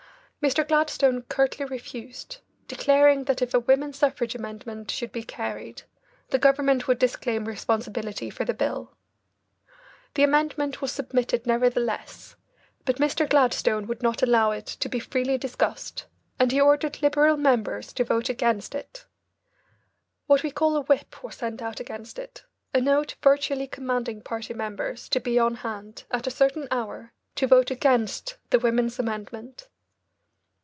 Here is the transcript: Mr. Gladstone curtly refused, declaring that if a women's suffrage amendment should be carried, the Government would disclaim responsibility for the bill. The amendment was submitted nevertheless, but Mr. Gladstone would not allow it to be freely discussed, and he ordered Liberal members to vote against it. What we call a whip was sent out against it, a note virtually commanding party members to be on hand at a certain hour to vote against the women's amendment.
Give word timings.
Mr. 0.43 0.67
Gladstone 0.67 1.21
curtly 1.29 1.65
refused, 1.65 2.37
declaring 2.67 3.25
that 3.25 3.43
if 3.43 3.53
a 3.53 3.59
women's 3.59 3.99
suffrage 3.99 4.33
amendment 4.33 4.89
should 4.89 5.11
be 5.11 5.21
carried, 5.21 5.83
the 6.29 6.39
Government 6.39 6.87
would 6.87 6.97
disclaim 6.97 7.45
responsibility 7.45 8.27
for 8.31 8.43
the 8.43 8.53
bill. 8.55 8.97
The 10.15 10.23
amendment 10.23 10.81
was 10.81 10.91
submitted 10.91 11.45
nevertheless, 11.45 12.35
but 12.85 12.95
Mr. 12.95 13.29
Gladstone 13.29 13.85
would 13.85 14.01
not 14.01 14.23
allow 14.23 14.49
it 14.49 14.65
to 14.65 14.89
be 14.89 14.97
freely 14.97 15.37
discussed, 15.37 16.07
and 16.39 16.51
he 16.51 16.59
ordered 16.59 17.03
Liberal 17.03 17.37
members 17.37 17.93
to 17.93 18.03
vote 18.03 18.27
against 18.27 18.73
it. 18.73 19.05
What 20.25 20.41
we 20.41 20.49
call 20.49 20.75
a 20.75 20.81
whip 20.81 21.21
was 21.23 21.35
sent 21.35 21.61
out 21.61 21.79
against 21.79 22.17
it, 22.17 22.45
a 22.73 22.81
note 22.81 23.13
virtually 23.21 23.67
commanding 23.67 24.23
party 24.23 24.55
members 24.55 25.07
to 25.09 25.19
be 25.19 25.37
on 25.37 25.53
hand 25.57 26.03
at 26.09 26.25
a 26.25 26.31
certain 26.31 26.67
hour 26.71 27.13
to 27.35 27.45
vote 27.45 27.69
against 27.69 28.37
the 28.49 28.57
women's 28.57 28.97
amendment. 28.97 29.67